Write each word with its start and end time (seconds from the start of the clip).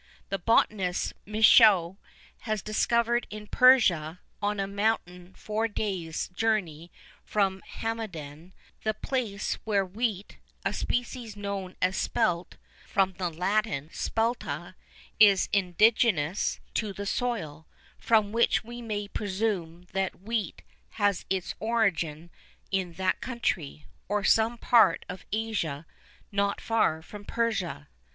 The 0.29 0.39
botanist 0.39 1.13
Michaux 1.27 1.99
has 2.39 2.63
discovered 2.63 3.27
in 3.29 3.45
Persia, 3.45 4.19
on 4.41 4.59
a 4.59 4.65
mountain 4.65 5.31
four 5.35 5.67
days' 5.67 6.27
journey 6.29 6.91
from 7.23 7.61
Hamadan, 7.71 8.53
the 8.81 8.95
place 8.95 9.59
where 9.63 9.85
wheat 9.85 10.39
(a 10.65 10.73
species 10.73 11.37
known 11.37 11.75
as 11.83 11.95
spelt, 11.97 12.57
from 12.87 13.13
the 13.19 13.29
Latin 13.29 13.89
spelta) 13.91 14.73
is 15.19 15.49
indigenous 15.53 16.59
to 16.73 16.93
the 16.93 17.05
soil, 17.05 17.67
from 17.99 18.31
which 18.31 18.63
we 18.63 18.81
may 18.81 19.07
presume 19.07 19.85
that 19.93 20.19
wheat 20.21 20.63
has 20.97 21.25
its 21.29 21.53
origin 21.59 22.31
in 22.71 22.93
that 22.93 23.21
country, 23.21 23.85
or 24.09 24.23
some 24.23 24.57
part 24.57 25.05
of 25.07 25.27
Asia 25.31 25.85
not 26.31 26.59
far 26.59 27.03
from 27.03 27.23
Persia. 27.23 27.87